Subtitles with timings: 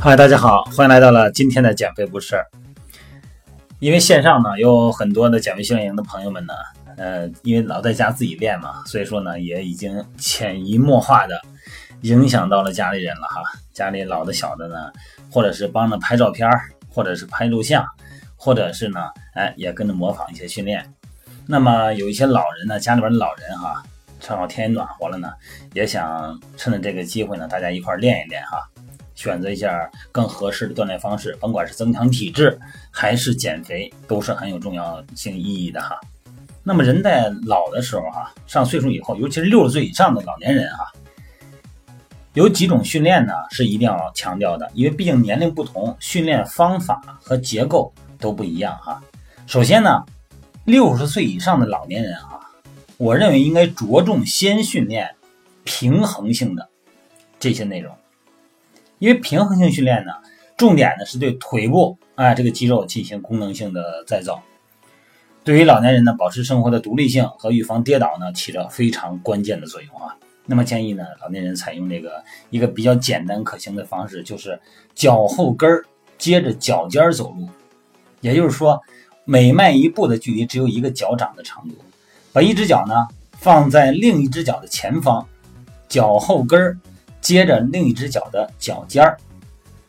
[0.00, 2.36] 嗨，大家好，欢迎来到了今天的减肥不是事。
[3.80, 6.54] 因为线上呢有很多的减肥训练营的朋友们呢，
[6.96, 11.42] 呃，因为老在家自己练嘛，所以说呢也已经潜移默化的
[12.02, 13.42] 影响到了家里人了哈。
[13.72, 14.92] 家里老的小的呢，
[15.32, 16.48] 或者是帮着拍照片，
[16.88, 17.84] 或者是拍录像，
[18.36, 19.00] 或者是呢，
[19.34, 20.88] 哎，也跟着模仿一些训练。
[21.44, 23.82] 那么有一些老人呢，家里边的老人哈，
[24.20, 25.32] 正好天也暖和了呢，
[25.72, 28.62] 也想趁着这个机会呢，大家一块练一练哈。
[29.18, 32.56] 选择一下更合适的锻炼方式，甭管是增强体质
[32.88, 35.98] 还是减肥，都是很有重要性意义的哈。
[36.62, 40.92] 那么人在老的时候哈，上岁数以后，尤其是六十岁以上的老年人哈，
[42.34, 49.02] 有几种训练呢是一定要强调的，因为毕竟年龄不同，训练方法和结构都不一样哈。
[49.48, 50.04] 首先呢，
[50.64, 52.38] 六十岁以上的老年人哈，
[52.96, 55.12] 我认为应该着重先训练
[55.64, 56.68] 平衡性的
[57.40, 57.92] 这些内容。
[58.98, 60.12] 因为平衡性训练呢，
[60.56, 64.42] 重点呢是对腿部啊这个肌肉进行功能性的再造，
[65.44, 70.16] 对于老年人呢保持生活的独立性和预防跌倒呢起着非常关键的作用啊。
[70.46, 74.58] 那么建议呢老年人采用这个一个比较简单可行的方式，就是
[74.94, 75.84] 脚后跟儿
[76.16, 77.48] 接着脚尖走路，
[78.20, 78.80] 也就是说
[79.24, 81.76] 每迈一步的距离只有一个脚掌的长度，
[82.32, 82.94] 把一只脚呢
[83.32, 85.24] 放在另一只脚的前方，
[85.88, 86.76] 脚后跟儿。
[87.20, 89.18] 接着另一只脚的脚尖儿，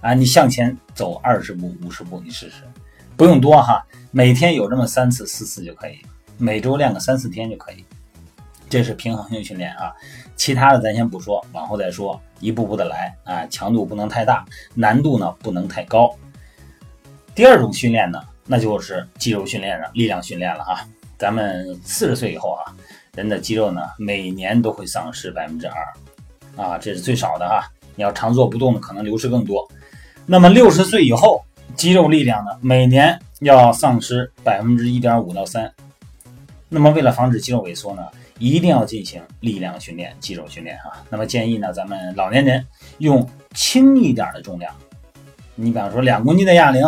[0.00, 2.62] 啊，你向前走二十步、五十步，你试试，
[3.16, 5.98] 不用多哈，每天有这么三次、四次就可以，
[6.38, 7.84] 每周练个三四天就可以。
[8.68, 9.92] 这是平衡性训练啊，
[10.36, 16.12] 其他的咱先不说，往后再说，一步步的来啊，强度不能太大，难度呢不能太高。
[17.34, 20.86] 第二种训练呢，那就是肌肉训练了，力量训练了哈。
[21.16, 22.74] 咱们四十岁以后啊，
[23.14, 25.76] 人的肌肉呢，每年都会丧失百分之二。
[26.56, 27.64] 啊，这是最少的啊，
[27.96, 29.68] 你要常坐不动的，可能流失更多。
[30.26, 31.44] 那么六十岁以后，
[31.74, 35.72] 肌肉力量呢，每年要丧失百分之一点五到三。
[36.68, 38.02] 那么为了防止肌肉萎缩呢，
[38.38, 40.92] 一定要进行力量训练、肌肉训练哈。
[41.10, 42.66] 那么建议呢，咱们老年人
[42.98, 44.74] 用轻一点的重量，
[45.54, 46.82] 你比方说两公斤的哑铃、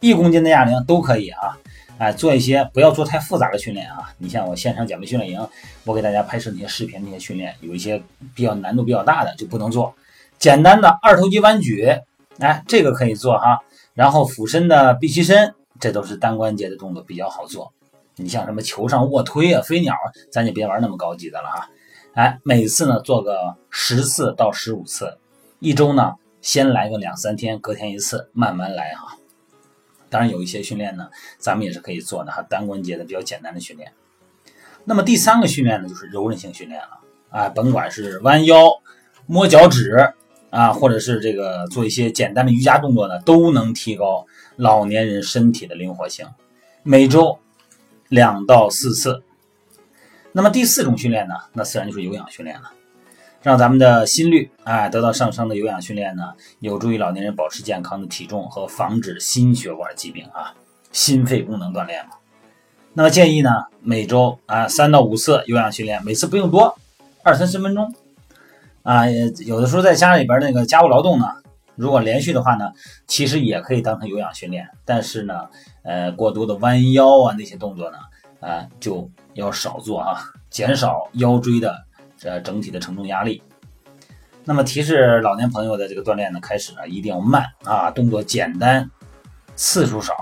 [0.00, 1.56] 一公斤的哑铃都可以啊。
[1.98, 4.12] 哎，做一些不要做太复杂的训练啊！
[4.18, 5.48] 你像我线上减肥训练营，
[5.84, 8.02] 我给大家拍摄那些视频，那些训练有一些
[8.34, 9.94] 比较难度比较大的就不能做。
[10.38, 11.96] 简单的二头肌弯举，
[12.38, 13.60] 哎，这个可以做哈。
[13.94, 17.72] 然后俯身的臂屈伸，这都是单关节的动作，比较好做。
[18.16, 19.94] 你像什么球上卧推啊、飞鸟，
[20.30, 21.70] 咱就别玩那么高级的了哈。
[22.12, 25.16] 哎，每次呢做个十次到十五次，
[25.60, 29.16] 一周呢先来个两三天，隔天一次，慢慢来哈。
[30.16, 33.92] 当然有一些训练呢，咱们也是可以做的哈，单关节的比较简单的训练。
[34.86, 38.70] 那么第三个训练呢，就是柔韧性训练了啊，甭管是弯腰、
[39.26, 40.14] 摸脚趾
[40.48, 46.26] 啊，或者是这个做一些简单的瑜伽动作呢，都能提高老年人身体的灵活性。
[46.82, 47.38] 每周
[48.08, 49.22] 两到四次。
[50.32, 52.72] 那么第四种训练呢，那自然就是有氧训练了。
[53.46, 60.52] 让咱们的心率啊得到上升的有氧训练呢，有助于老年人保持健康的体重和防止心血管疾病啊，
[60.90, 62.16] 心肺功能锻炼嘛。
[62.92, 66.76] 那么建议呢，每周啊三到五次有氧训练，每次不用多，
[67.22, 67.94] 二三十分钟
[68.82, 69.08] 啊。
[69.46, 71.26] 有的时候在家里边那个家务劳动呢，
[71.76, 72.72] 如果连续的话呢，
[73.06, 74.68] 其实也可以当成有氧训练。
[74.84, 75.42] 但是呢，
[75.84, 77.98] 呃，过多的弯腰啊那些动作呢，
[78.40, 81.86] 啊就要少做啊，减少腰椎的。
[82.18, 83.42] 这整体的承重压力。
[84.44, 88.88] 那么提示老年朋友的这个锻炼呢，开始啊一定要慢啊，动作简单，
[89.56, 90.14] 次数少，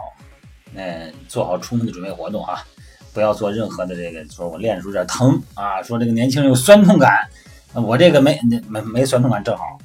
[0.74, 2.64] 嗯，做好充分的准备活动啊，
[3.12, 7.28] 不要做任何的这个说我练的时候有点疼啊，说这个年轻人有酸痛感，
[7.74, 9.78] 我这个没没没酸痛感正好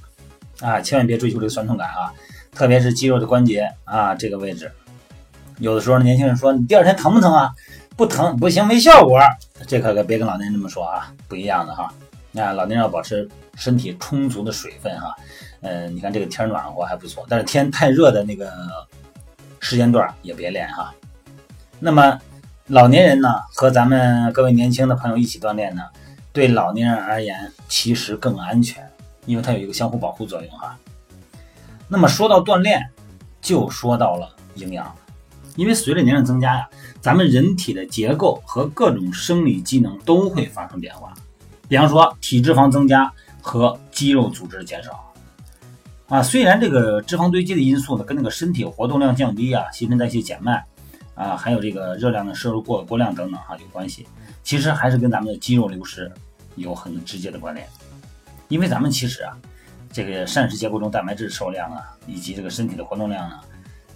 [0.61, 2.13] 啊，千万别追求这个酸痛感啊，
[2.53, 4.71] 特别是肌肉的关节啊这个位置，
[5.57, 7.51] 有的时候年轻人说你第二天疼不疼啊？
[7.99, 9.19] 不疼不行，没效果，
[9.67, 11.93] 这可可别跟老年人这么说啊，不一样的哈。
[12.31, 15.13] 那老年人要保持身体充足的水分哈。
[15.59, 18.49] 嗯，你看这个天暖和还不错，但是天太热的那个
[19.59, 20.93] 时间段也别练哈。
[21.77, 22.17] 那么
[22.67, 25.83] 老年人呢，和咱们各位年轻的朋友一起锻炼呢，
[26.31, 28.89] 对老年人而言其实更安全，
[29.25, 30.77] 因为它有一个相互保护作用哈。
[31.89, 32.81] 那么说到锻炼，
[33.41, 34.95] 就说到了营养。
[35.59, 36.69] 因为随着年龄增加呀，
[37.01, 41.13] 咱们人体的结构和各种生理机能都会发生变化。
[41.67, 43.11] 比方说，体脂肪增加
[43.41, 45.13] 和肌肉组织减少。
[46.07, 50.63] 啊，虽然这个脂肪堆积的因素呢，跟那个身体活动量降低啊、新陈代谢减慢
[51.13, 54.07] 啊，还有这个热量的摄入过过量等等哈有关系。
[54.41, 56.09] 其实还是跟咱们的肌肉流失
[56.55, 57.67] 有很直接的关联。
[58.47, 59.37] 因为咱们其实啊，
[59.91, 63.41] 这个膳食结构中蛋白质摄入量啊，以及这个身体的活动量呢，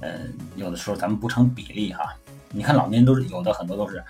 [0.03, 0.19] 呃，
[0.57, 2.13] 有的时候咱们不成比例哈。
[2.51, 4.03] 你看老年人都是有的很多都是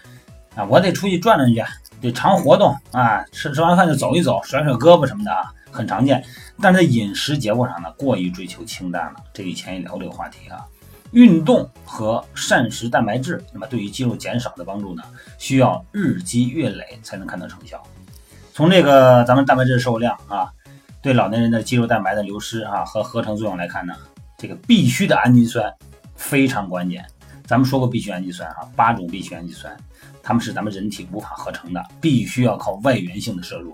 [0.55, 1.63] 啊，我得出去转转去，
[2.01, 6.23] 得常活动啊，吃吃完饭就走一走，甩甩胳膊什么的啊，很常见。
[6.59, 9.15] 但在饮食结构上呢，过于追求清淡了。
[9.33, 10.65] 这以前也聊这个话题啊。
[11.11, 15.03] 运动和膳食蛋白质，那么对于肌肉减少的帮助呢，
[15.37, 17.81] 需要日积月累才能看到成效。
[18.51, 20.51] 从这个咱们蛋白质摄入量啊，
[21.01, 23.93] 对老年人的肌肉蛋白的流失啊和合成作用来看呢，
[24.43, 25.73] 这个必须的氨基酸
[26.17, 27.05] 非常关键。
[27.45, 29.73] 咱们说过必需氨基酸啊，八种必需氨基酸，
[30.21, 33.73] 它们是咱们人体无法合成的，必须要靠外源性的摄入。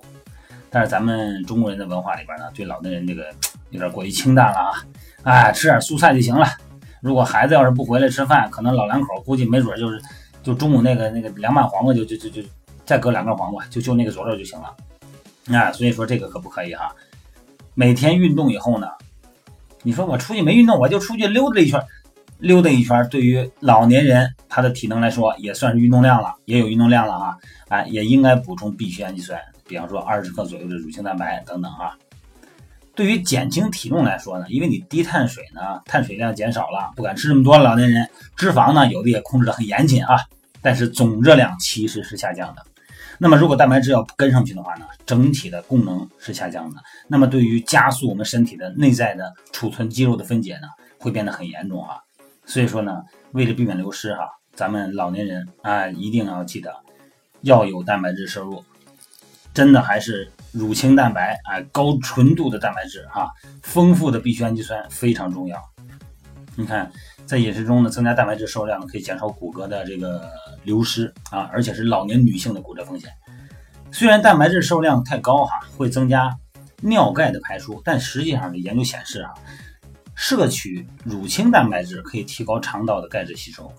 [0.70, 3.34] 但是咱们中国人的文化里边呢，对老年人这个
[3.72, 4.86] 有点过于清淡了啊，
[5.24, 6.46] 哎，吃点蔬菜就行了。
[7.02, 10.00] 如果孩子要是不回来吃饭，可能老两口估计没准就是
[10.44, 12.44] 就中午那个那个凉拌黄瓜就就就就
[12.86, 15.58] 再搁两根黄瓜，就就那个佐料就行了。
[15.58, 16.94] 啊，所以说这个可不可以哈？
[17.74, 18.88] 每天运动以后呢，
[19.84, 21.82] 你说我出去没运动，我就出去溜达一圈，
[22.40, 27.38] 溜达一圈，对于老年人他的体能来说也算是运动量了，也有运动量了啊，
[27.70, 31.96] 哎，也应该补充必需氨基酸，比方说二十克左右的乳清蛋白等等啊。
[32.96, 37.58] 对于减轻体重来说呢，因为你低碳水呢，碳水量减少了，不敢吃这么多。
[37.58, 40.18] 老年人脂肪呢，有的也控制的很严谨啊，
[40.62, 42.66] 但是总热量其实是下降的。
[43.20, 46.82] 那么如果蛋白质要跟上去的话呢，整体的功能是下降的。
[47.08, 50.68] 那么对于加速我们身体的内在的储存肌肉的分解呢，
[50.98, 51.98] 会变得很严重啊。
[52.46, 56.74] 所以说呢，为了避免流失哈，咱们老年人啊，一定要记得
[57.42, 58.64] 要有蛋白质摄入，
[59.54, 60.32] 真的还是。
[60.52, 63.30] 乳清蛋白啊，高纯度的蛋白质哈，
[63.62, 65.64] 丰富的必需氨基酸非常重要。
[66.60, 66.92] 你看，
[67.26, 70.30] 在饮食中呢，增加蛋白质摄入量，可以减少骨骼的这个
[70.66, 73.10] 流失啊，而且是老年女性的骨折风险。
[73.94, 76.38] 虽然蛋白质摄入量太高哈，会增加
[76.82, 79.32] 尿钙的排出，但实际上的研究显示啊，
[80.16, 83.72] 摄取乳清蛋白质可以提高肠道的钙质吸收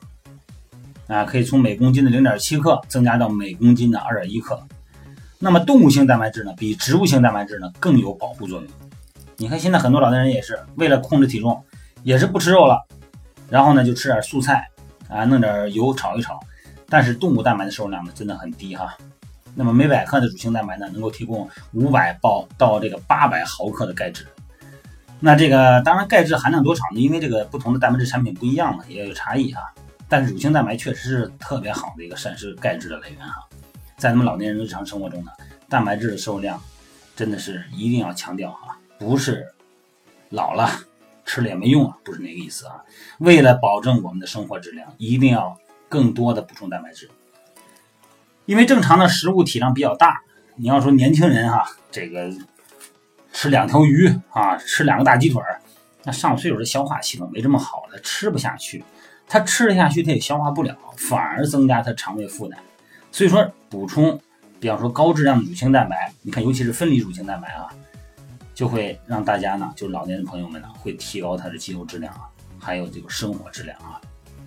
[1.06, 4.58] 啊，可以从每公斤的零点七克增加到每公斤的二点一克。
[5.38, 8.70] 那么动物性蛋白质呢，比植物性蛋白质呢更有保护作用。
[9.36, 11.62] 你看现在很多老年人也是为了控制体重，
[12.02, 12.86] 也是不吃肉了，
[13.48, 14.68] 然后呢就吃点素菜
[15.08, 16.38] 啊，弄点油炒一炒。
[16.88, 18.96] 但是动物蛋白的摄入量呢真的很低哈。
[19.54, 24.26] 那么每百克的乳清蛋白呢能够提供五百到到这个八百毫克的钙质。
[25.18, 27.00] 那这个当然钙质含量多少呢？
[27.00, 29.62] 因为这个不同的蛋白质产品不一样嘛，也有差异哈。
[30.08, 33.46] 但是乳清蛋白确实是特别好的一个膳食钙质的来源哈。
[33.96, 35.30] 在咱们老年人日常生活中呢，
[35.68, 36.60] 蛋白质的摄入量
[37.14, 39.46] 真的是一定要强调哈，不是
[40.30, 40.68] 老了
[41.30, 42.82] 吃了也没用啊，不是那个意思啊。
[43.18, 45.56] 为了保证我们的生活质量，一定要
[45.88, 47.08] 更多的补充蛋白质。
[48.46, 50.22] 因为正常的食物体量比较大，
[50.56, 52.28] 你要说年轻人哈，这个
[53.32, 55.60] 吃两条鱼啊，吃两个大鸡腿儿，
[56.02, 58.82] 那上岁数的消化系统没这么好的，吃不下去。
[59.28, 62.58] 他吃得下去，他也消化不了，反而增加他肠胃负担。
[63.12, 64.20] 所以说，补充，
[64.58, 67.68] 比方说高质量的乳清蛋白，你看，尤其是分离乳清蛋白啊，
[68.60, 73.98] 就会让大家呢，就老年人朋友们呢，会提高他的肌肉质量啊，还有这个生活质量啊。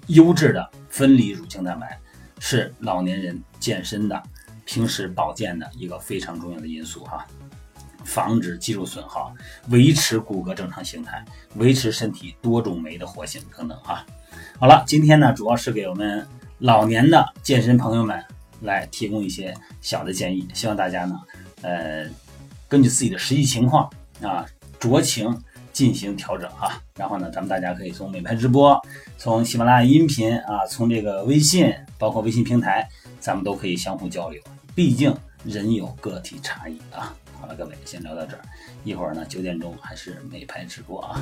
[0.05, 1.99] 优质的分离乳清蛋白
[2.37, 4.21] 是老年人健身的、
[4.65, 7.25] 平时保健的一个非常重要的因素哈，
[8.03, 9.33] 防止肌肉损耗，
[9.69, 14.05] 维持骨骼正常形态，维持身体多种酶的活性等等啊。
[14.59, 16.23] 好了，今天呢，主要是给我们
[16.59, 18.23] 老年的健身朋友们。
[18.61, 21.19] 来提供一些小的建议，希望大家呢，
[21.63, 22.07] 呃，
[22.69, 23.89] 根据自己的实际情况
[24.25, 24.45] 啊，
[24.79, 25.37] 酌情
[25.71, 26.81] 进行调整哈。
[26.95, 28.79] 然后呢，咱们大家可以从美拍直播，
[29.17, 32.87] 从喜马拉雅音频啊，从这个微信，包括微信平台，
[33.19, 34.41] 咱们都可以相互交流。
[34.73, 37.15] 毕竟人有个体差异啊。
[37.39, 38.41] 好了，各位先聊到这儿，
[38.85, 41.21] 一会儿呢九点钟还是美拍直播啊。